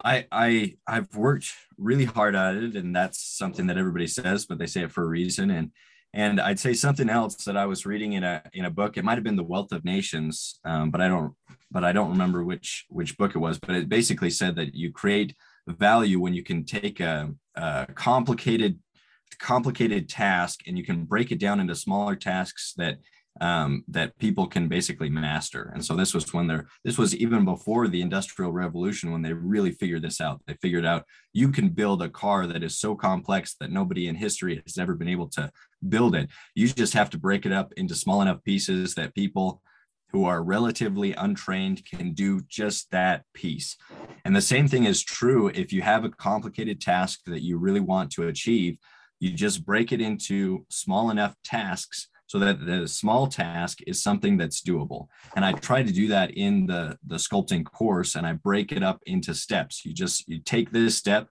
[0.05, 4.59] I I I've worked really hard at it, and that's something that everybody says, but
[4.59, 5.51] they say it for a reason.
[5.51, 5.71] And
[6.15, 8.97] and I'd say something else that I was reading in a in a book.
[8.97, 11.35] It might have been The Wealth of Nations, um, but I don't
[11.71, 13.59] but I don't remember which which book it was.
[13.59, 15.35] But it basically said that you create
[15.67, 18.79] value when you can take a, a complicated
[19.39, 22.99] complicated task and you can break it down into smaller tasks that
[23.41, 25.71] um, that people can basically master.
[25.75, 29.33] And so this was when they're this was even before the industrial revolution when they
[29.33, 30.43] really figured this out.
[30.47, 34.17] They figured out you can build a car that is so complex that nobody in
[34.17, 35.51] history has ever been able to
[35.89, 36.29] build it.
[36.55, 39.63] You just have to break it up into small enough pieces that people
[40.11, 43.79] who are relatively untrained can do just that piece.
[44.27, 47.81] And the same thing is true if you have a complicated task that you really
[47.81, 48.77] want to achieve,
[49.21, 54.39] you just break it into small enough tasks so that the small task is something
[54.39, 55.09] that's doable.
[55.37, 58.83] And I try to do that in the, the sculpting course and I break it
[58.83, 59.85] up into steps.
[59.85, 61.29] You just, you take this step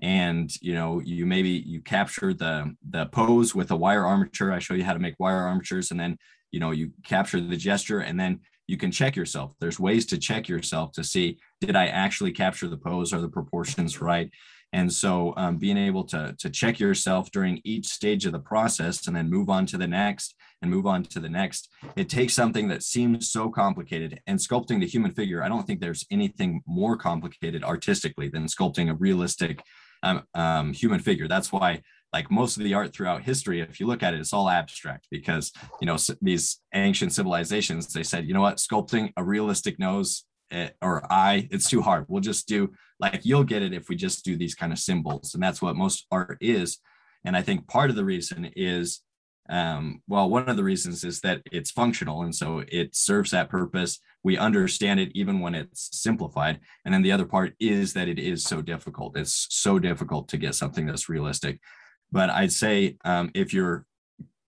[0.00, 4.58] and you know you maybe you capture the the pose with a wire armature i
[4.58, 6.18] show you how to make wire armatures and then
[6.50, 10.18] you know you capture the gesture and then you can check yourself there's ways to
[10.18, 14.32] check yourself to see did i actually capture the pose are the proportions right
[14.74, 19.06] and so um, being able to, to check yourself during each stage of the process
[19.06, 22.34] and then move on to the next and move on to the next, it takes
[22.34, 24.20] something that seems so complicated.
[24.26, 28.90] And sculpting the human figure, I don't think there's anything more complicated artistically than sculpting
[28.90, 29.62] a realistic
[30.02, 31.28] um, um, human figure.
[31.28, 31.82] That's why
[32.14, 35.08] like most of the art throughout history if you look at it it's all abstract
[35.10, 40.24] because you know these ancient civilizations they said you know what sculpting a realistic nose
[40.52, 43.96] eh, or eye it's too hard we'll just do like you'll get it if we
[43.96, 46.78] just do these kind of symbols and that's what most art is
[47.24, 49.00] and i think part of the reason is
[49.48, 53.48] um, well one of the reasons is that it's functional and so it serves that
[53.48, 54.00] purpose.
[54.22, 56.60] We understand it even when it's simplified.
[56.84, 59.18] And then the other part is that it is so difficult.
[59.18, 61.60] It's so difficult to get something that's realistic.
[62.12, 63.86] But i'd say um, if you're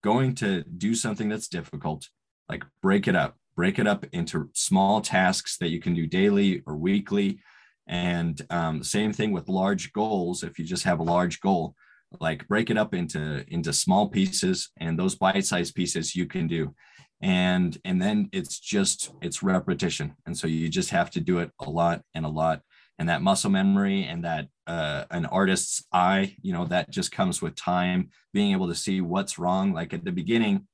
[0.02, 2.09] going to do something that's difficult
[2.48, 6.62] like break it up break it up into small tasks that you can do daily
[6.66, 7.40] or weekly.
[7.88, 10.42] And um, same thing with large goals.
[10.42, 11.74] If you just have a large goal,
[12.21, 16.75] like break it up into into small pieces, and those bite-sized pieces you can do.
[17.21, 21.51] And and then it's just it's repetition, and so you just have to do it
[21.61, 22.62] a lot and a lot.
[22.99, 27.42] And that muscle memory and that uh, an artist's eye, you know, that just comes
[27.42, 29.75] with time, being able to see what's wrong.
[29.75, 30.66] Like at the beginning,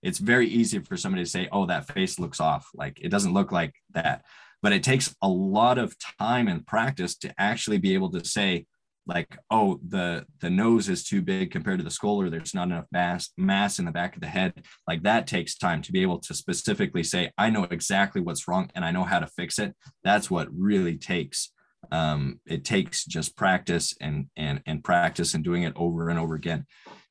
[0.00, 3.34] it's very easy for somebody to say, "Oh, that face looks off." Like it doesn't
[3.34, 4.24] look like that
[4.64, 8.64] but it takes a lot of time and practice to actually be able to say
[9.06, 12.68] like oh the the nose is too big compared to the skull or there's not
[12.68, 14.64] enough mass mass in the back of the head.
[14.88, 18.70] Like that takes time to be able to specifically say i know exactly what's wrong
[18.74, 19.74] and i know how to fix it.
[20.02, 21.50] That's what really takes
[21.92, 26.34] um, it takes just practice and and and practice and doing it over and over
[26.34, 26.66] again.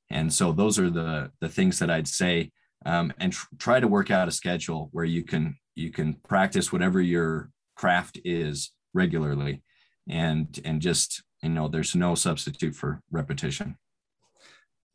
[0.09, 2.51] And so those are the the things that i'd say
[2.85, 6.71] um, and tr- try to work out a schedule where you can you can practice
[6.71, 9.63] whatever your craft is regularly
[10.09, 13.77] and and just you know there's no substitute for repetition.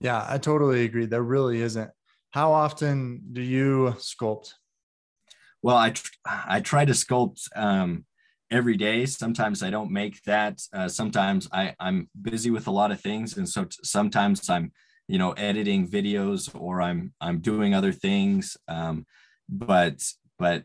[0.01, 1.07] Yeah i totally agree.
[1.07, 1.91] There really isn't.
[2.31, 4.55] How often do you sculpt?
[5.63, 5.93] Well i
[6.25, 8.05] i try to sculpt um,
[8.51, 9.07] every day.
[9.07, 10.61] Sometimes i don't make that.
[10.73, 13.37] Uh, sometimes i i'm busy with a lot of things.
[13.37, 14.73] And so t- sometimes i'm
[15.07, 18.57] you know editing videos or i'm i'm doing other things.
[18.69, 19.07] Um,
[19.49, 20.03] but
[20.39, 20.65] but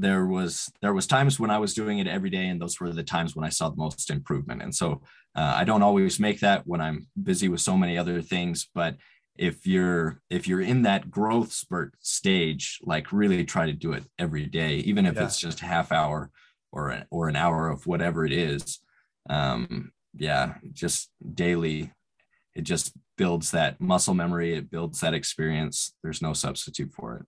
[0.00, 2.92] there was there was times when I was doing it every day, and those were
[2.92, 4.62] the times when I saw the most improvement.
[4.62, 5.02] And so
[5.34, 8.96] uh, I don't always make that when I'm busy with so many other things, but
[9.36, 14.04] if you're if you're in that growth spurt stage, like really try to do it
[14.18, 15.24] every day, even if yeah.
[15.24, 16.30] it's just a half hour
[16.72, 18.80] or an, or an hour of whatever it is.
[19.30, 21.92] Um, yeah, just daily.
[22.54, 24.54] It just builds that muscle memory.
[24.54, 25.94] It builds that experience.
[26.02, 27.26] There's no substitute for it.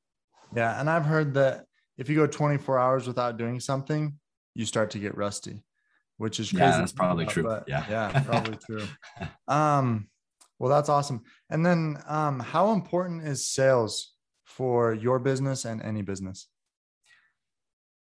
[0.57, 0.81] Yeah.
[0.81, 1.67] And I've heard that
[2.01, 4.19] if you go 24 hours without doing something,
[4.55, 5.63] you start to get rusty,
[6.17, 6.65] which is crazy.
[6.65, 7.43] Yeah, that's probably true.
[7.43, 7.85] But yeah.
[7.89, 8.87] Yeah, probably true.
[9.47, 10.09] Um,
[10.59, 11.23] well, that's awesome.
[11.49, 14.13] And then um, how important is sales
[14.45, 16.49] for your business and any business?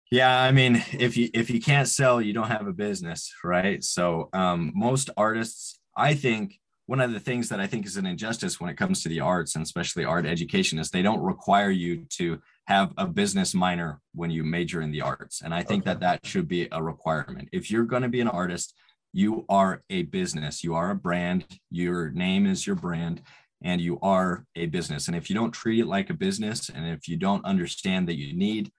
[0.09, 3.83] Yeah, I mean, if you if you can't sell, you don't have a business, right?
[3.83, 8.05] So um, most artists, I think, one of the things that I think is an
[8.05, 11.69] injustice when it comes to the arts and especially art education is they don't require
[11.69, 15.41] you to have a business minor when you major in the arts.
[15.41, 15.91] And I think okay.
[15.91, 17.47] that that should be a requirement.
[17.53, 18.73] If you're going to be an artist,
[19.13, 23.21] you are a business, you are a brand, your name is your brand,
[23.63, 25.07] and you are a business.
[25.07, 28.17] And if you don't treat it like a business, and if you don't understand that
[28.17, 28.69] you need,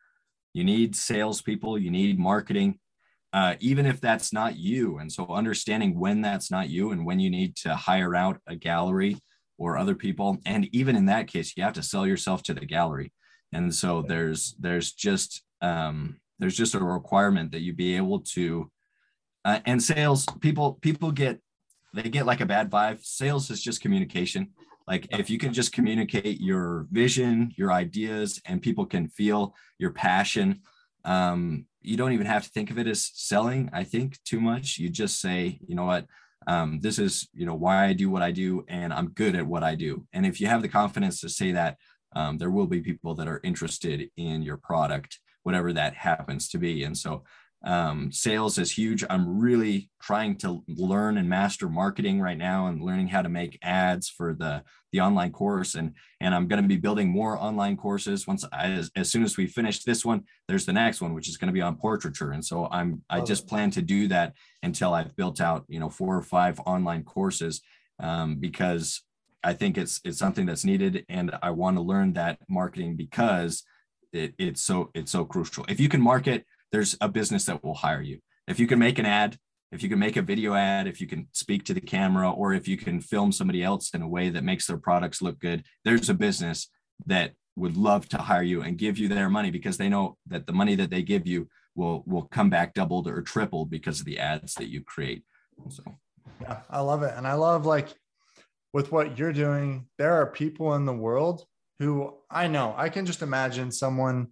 [0.52, 2.78] you need salespeople, you need marketing,
[3.32, 4.98] uh, even if that's not you.
[4.98, 8.54] And so understanding when that's not you and when you need to hire out a
[8.54, 9.16] gallery
[9.56, 10.38] or other people.
[10.44, 13.12] And even in that case, you have to sell yourself to the gallery.
[13.52, 18.70] And so there's, there's just, um, there's just a requirement that you be able to,
[19.44, 21.40] uh, and sales people, people get,
[21.94, 23.02] they get like a bad vibe.
[23.02, 24.48] Sales is just communication.
[24.86, 29.90] Like if you can just communicate your vision, your ideas, and people can feel your
[29.90, 30.60] passion,
[31.04, 34.78] um, you don't even have to think of it as selling i think too much
[34.78, 36.06] you just say you know what
[36.46, 39.46] um, this is you know why i do what i do and i'm good at
[39.46, 41.76] what i do and if you have the confidence to say that
[42.14, 45.18] um, there will be people that are interested in your product
[45.48, 46.84] whatever that happens to be.
[46.84, 47.24] And so
[47.64, 49.02] um, sales is huge.
[49.08, 53.58] I'm really trying to learn and master marketing right now and learning how to make
[53.62, 55.74] ads for the the online course.
[55.74, 59.24] And and I'm going to be building more online courses once I, as, as soon
[59.24, 61.76] as we finish this one there's the next one which is going to be on
[61.76, 62.32] portraiture.
[62.32, 65.90] And so I'm I just plan to do that until I've built out you know
[65.90, 67.62] four or five online courses
[67.98, 69.02] um, because
[69.42, 73.62] I think it's it's something that's needed and I want to learn that marketing because
[74.12, 77.74] it, it's so it's so crucial if you can market there's a business that will
[77.74, 78.20] hire you.
[78.46, 79.38] If you can make an ad,
[79.72, 82.52] if you can make a video ad, if you can speak to the camera, or
[82.52, 85.64] if you can film somebody else in a way that makes their products look good,
[85.84, 86.68] there's a business
[87.06, 90.46] that would love to hire you and give you their money because they know that
[90.46, 94.06] the money that they give you will will come back doubled or tripled because of
[94.06, 95.22] the ads that you create.
[95.68, 95.82] So
[96.40, 97.14] yeah, I love it.
[97.16, 97.88] And I love like
[98.72, 101.44] with what you're doing, there are people in the world
[101.78, 104.28] who I know I can just imagine someone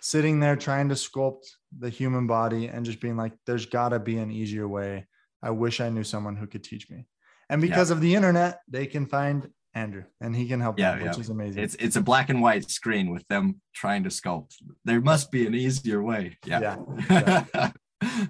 [0.00, 1.46] sitting there trying to sculpt
[1.76, 5.06] the human body and just being like, there's got to be an easier way.
[5.42, 7.06] I wish I knew someone who could teach me.
[7.48, 7.96] And because yeah.
[7.96, 11.08] of the internet, they can find Andrew and he can help yeah, them, yeah.
[11.10, 11.62] which is amazing.
[11.62, 14.54] It's it's a black and white screen with them trying to sculpt.
[14.84, 16.36] There must be an easier way.
[16.44, 16.60] Yeah.
[16.60, 16.76] Yeah.
[16.96, 17.72] Exactly.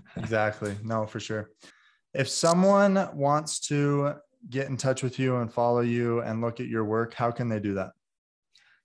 [0.17, 0.77] exactly.
[0.85, 1.51] No, for sure.
[2.15, 4.15] If someone wants to
[4.49, 7.49] get in touch with you and follow you and look at your work, how can
[7.49, 7.93] they do that?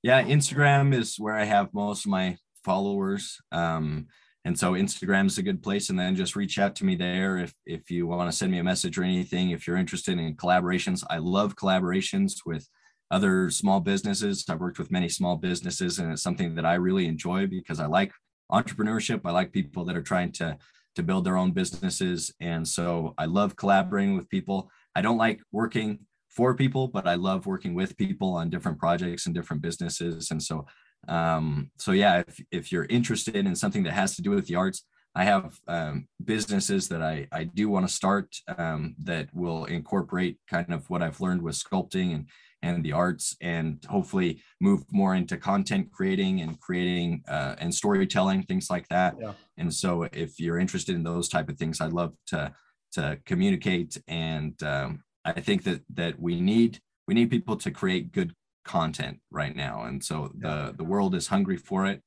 [0.01, 3.39] Yeah, Instagram is where I have most of my followers.
[3.51, 4.07] Um,
[4.45, 5.89] and so Instagram is a good place.
[5.89, 8.59] And then just reach out to me there if if you want to send me
[8.59, 9.51] a message or anything.
[9.51, 12.67] If you're interested in collaborations, I love collaborations with
[13.09, 14.43] other small businesses.
[14.49, 17.85] I've worked with many small businesses, and it's something that I really enjoy because I
[17.85, 18.11] like
[18.51, 19.21] entrepreneurship.
[19.23, 20.57] I like people that are trying to
[20.95, 24.69] to build their own businesses, and so I love collaborating with people.
[24.95, 29.25] I don't like working for people, but I love working with people on different projects
[29.25, 30.32] and different businesses.
[30.32, 30.65] And so
[31.08, 34.56] um, so yeah, if, if you're interested in something that has to do with the
[34.56, 39.65] arts, I have um, businesses that I, I do want to start um, that will
[39.65, 42.27] incorporate kind of what I've learned with sculpting and,
[42.63, 48.43] and the arts and hopefully move more into content creating and creating uh, and storytelling,
[48.43, 49.15] things like that.
[49.19, 49.34] Yeah.
[49.58, 52.51] And so if you're interested in those type of things, I'd love to,
[52.93, 54.01] to communicate.
[54.08, 59.19] And um, I think that, that we need, we need people to create good content
[59.32, 59.84] right now.
[59.84, 62.01] And so the the world is hungry for it.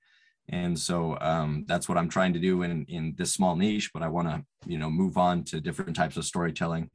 [0.49, 4.03] And so um, that's what i'm trying to do in in this small niche but
[4.03, 6.88] i want to you know move on to different types of storytelling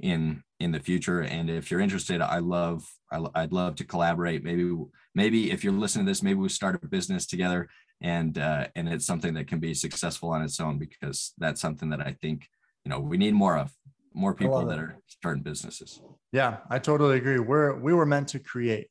[0.00, 1.20] in in the future.
[1.20, 4.42] And if you're interested i love I, would love to collaborate.
[4.42, 4.72] Maybe
[5.14, 7.68] maybe if you're listening to this maybe we start a business together
[8.00, 11.90] and uh, and it's something that can be successful on its own because that's something
[11.90, 12.48] that i think
[12.84, 13.72] you know we need more of
[14.14, 16.00] more people that are starting businesses
[16.32, 18.88] yeah i totally agree we're we were meant to create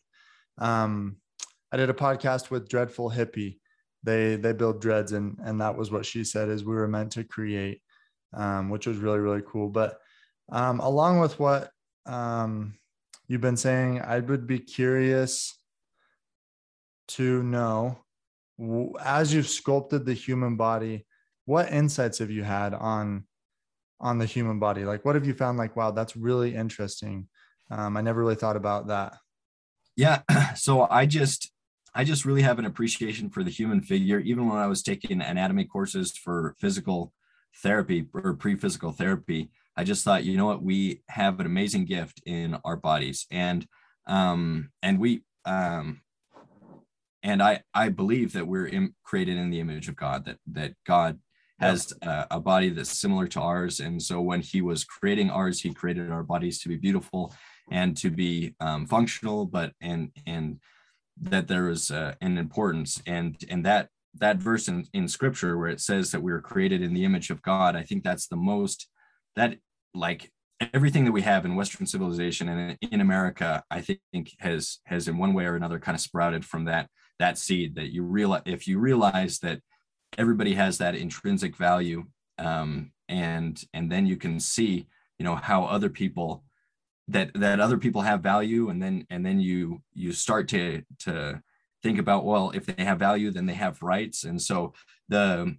[0.58, 1.18] um,
[1.72, 3.58] I did a podcast with Dreadful Hippie.
[4.04, 7.12] They they build dreads, and and that was what she said is we were meant
[7.14, 7.82] to create,
[8.34, 9.70] um, which was really really cool.
[9.70, 9.98] But
[10.52, 11.72] um, along with what
[12.06, 12.76] um,
[13.28, 15.58] you've been saying, I would be curious
[17.10, 17.98] to know
[19.04, 21.06] as you've sculpted the human body,
[21.46, 23.26] what insights have you had on
[24.02, 24.84] on the human body?
[24.84, 25.58] Like, what have you found?
[25.58, 27.28] Like, wow, that's really interesting.
[27.70, 29.18] Um, I never really thought about that.
[29.96, 30.22] Yeah.
[30.56, 31.50] So I just,
[31.96, 34.20] I just really have an appreciation for the human figure.
[34.20, 37.14] Even when I was taking anatomy courses for physical
[37.64, 42.22] therapy or pre-physical therapy, I just thought, you know what, we have an amazing gift
[42.26, 43.66] in our bodies, and
[44.08, 46.02] um, and we um,
[47.24, 50.26] and I I believe that we're in, created in the image of God.
[50.26, 51.20] That that God
[51.62, 55.62] has uh, a body that's similar to ours, and so when He was creating ours,
[55.62, 57.34] He created our bodies to be beautiful
[57.72, 60.60] and to be um, functional, but and and
[61.22, 63.02] that there is uh, an importance.
[63.06, 66.82] And and that that verse in, in scripture where it says that we were created
[66.82, 68.88] in the image of God, I think that's the most
[69.36, 69.58] that
[69.94, 70.32] like
[70.74, 74.00] everything that we have in Western civilization and in America, I think
[74.40, 76.90] has has in one way or another kind of sprouted from that
[77.20, 79.62] that seed that you realize if you realize that
[80.18, 82.06] everybody has that intrinsic value
[82.38, 84.88] um, and and then you can see
[85.18, 86.44] you know how other people
[87.08, 91.42] that that other people have value and then and then you you start to to
[91.84, 94.24] think about well if they have value then they have rights.
[94.24, 94.74] And so
[95.10, 95.58] the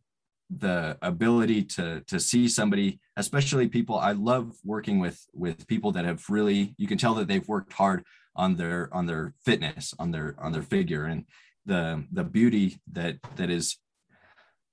[0.54, 6.04] the ability to to see somebody especially people i love working with with people that
[6.04, 10.10] have really you can tell that they've worked hard on their on their fitness on
[10.10, 11.04] their on their figure.
[11.04, 11.24] And
[11.66, 13.76] the the beauty that that is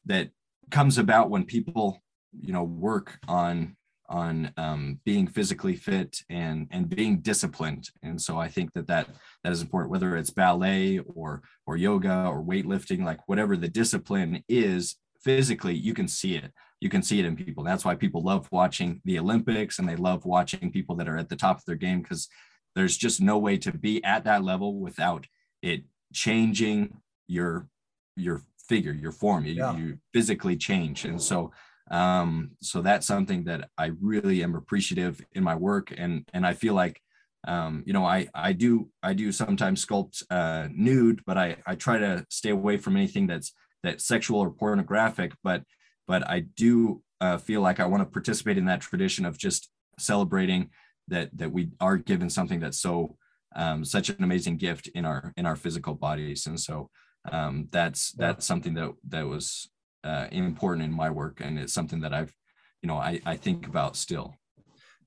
[0.05, 0.29] that
[0.71, 3.75] comes about when people you know work on
[4.09, 7.89] on um, being physically fit and and being disciplined.
[8.03, 9.07] And so i think that that
[9.43, 14.43] that is important whether it's ballet or or yoga or weightlifting like whatever the discipline
[14.47, 16.51] is physically you can see it.
[16.81, 17.63] You can see it in people.
[17.63, 21.29] That's why people love watching the olympics and they love watching people that are at
[21.29, 22.29] the top of their game because
[22.75, 25.25] there's just no way to be at that level without
[25.61, 25.83] it
[26.13, 27.67] changing your
[28.15, 29.75] your figure your form you, yeah.
[29.75, 31.51] you physically change and so
[31.91, 36.53] um, so that's something that I really am appreciative in my work, and and I
[36.53, 37.01] feel like,
[37.47, 41.75] um, you know, I I do I do sometimes sculpt uh, nude, but I I
[41.75, 43.53] try to stay away from anything that's
[43.83, 45.33] that sexual or pornographic.
[45.43, 45.63] But
[46.07, 49.69] but I do uh, feel like I want to participate in that tradition of just
[49.97, 50.69] celebrating
[51.07, 53.17] that that we are given something that's so
[53.55, 56.91] um, such an amazing gift in our in our physical bodies, and so
[57.31, 59.69] um, that's that's something that that was
[60.03, 62.33] uh, important in my work, and it's something that I've,
[62.81, 64.35] you know, I I think about still.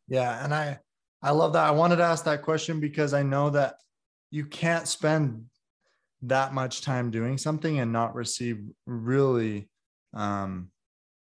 [0.08, 0.78] Yeah, and I
[1.22, 1.66] I love that.
[1.66, 3.76] I wanted to ask that question because I know that
[4.30, 5.44] you can't spend
[6.22, 9.68] that much time doing something and not receive really,
[10.14, 10.70] um,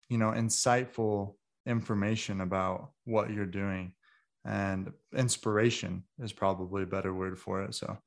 [0.09, 1.35] you know, insightful
[1.67, 3.93] information about what you're doing
[4.47, 7.75] and inspiration is probably a better word for it.
[7.75, 7.99] So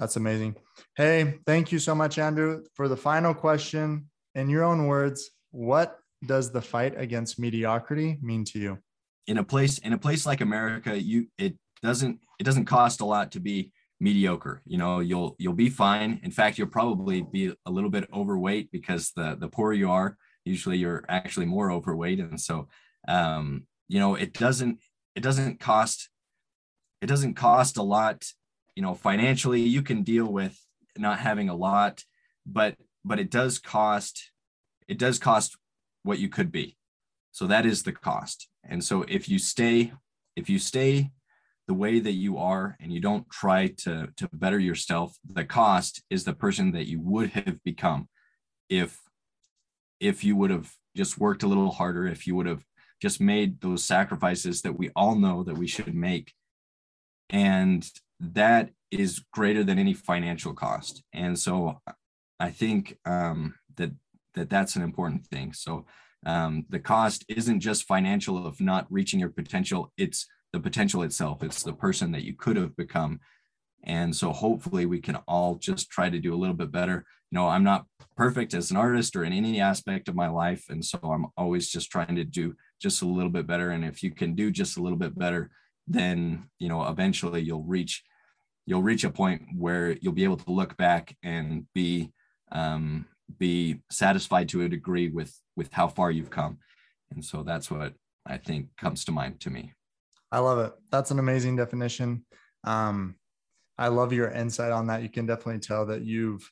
[0.00, 0.56] that's amazing.
[0.96, 2.64] Hey, thank you so much, Andrew.
[2.74, 8.44] For the final question, in your own words, what does the fight against mediocrity mean
[8.46, 8.78] to you?
[9.26, 13.04] In a place in a place like America, you it doesn't it doesn't cost a
[13.04, 14.62] lot to be mediocre.
[14.64, 16.18] You know, you'll you'll be fine.
[16.22, 20.16] In fact, you'll probably be a little bit overweight because the the poorer you are,
[20.46, 22.68] usually you're actually more overweight, and so
[23.06, 24.80] um, you know it doesn't
[25.14, 26.08] it doesn't cost
[27.02, 28.24] it doesn't cost a lot.
[28.76, 30.58] You know, financially, you can deal with
[30.96, 32.04] not having a lot,
[32.46, 34.30] but but it does cost
[34.88, 35.56] it does cost
[36.02, 36.76] what you could be.
[37.30, 38.48] So that is the cost.
[38.64, 39.92] And so if you stay
[40.36, 41.10] if you stay
[41.68, 46.02] the way that you are and you don't try to to better yourself the cost
[46.10, 48.08] is the person that you would have become
[48.68, 48.98] if
[50.00, 52.64] if you would have just worked a little harder if you would have
[53.00, 56.32] just made those sacrifices that we all know that we should make.
[57.30, 57.88] And
[58.20, 61.80] that is greater than any financial cost and so
[62.40, 63.92] I think um, that
[64.34, 65.52] that that's an important thing.
[65.52, 65.84] So
[66.24, 71.42] um, the cost isn't just financial of not reaching your potential; it's the potential itself.
[71.42, 73.20] It's the person that you could have become.
[73.84, 77.04] And so hopefully we can all just try to do a little bit better.
[77.30, 80.64] You know, I'm not perfect as an artist or in any aspect of my life.
[80.68, 83.70] And so I'm always just trying to do just a little bit better.
[83.70, 85.50] And if you can do just a little bit better,
[85.86, 88.02] then, you know, eventually you'll reach,
[88.66, 92.12] you'll reach a point where you'll be able to look back and be
[92.52, 93.06] um,
[93.38, 96.58] be satisfied to a degree with with how far you've come.
[97.10, 97.94] And so that's what
[98.26, 99.72] i think comes to mind to me.
[100.30, 100.72] I love it.
[100.92, 102.24] That's an amazing definition.
[102.64, 103.16] Um,
[103.78, 105.02] i love your insight on that.
[105.02, 106.48] You can definitely tell that you've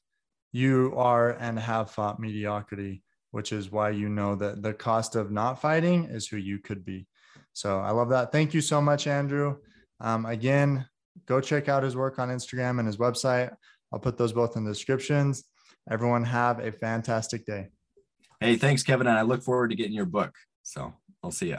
[0.53, 5.31] you are and have fought mediocrity which is why you know that the cost of
[5.31, 7.07] not fighting is who you could be.
[7.53, 8.33] So i love that.
[8.33, 9.57] Thank you so much andrew.
[10.01, 10.87] Um, again
[11.27, 13.51] go check out his work on instagram and his website
[13.93, 15.45] i'll put those both in the descriptions
[15.91, 17.69] Everyone have a fantastic day.
[18.41, 19.07] Hey, thanks, Kevin.
[19.07, 20.35] And I look forward to getting your book.
[20.63, 20.93] So
[21.23, 21.59] I'll see you.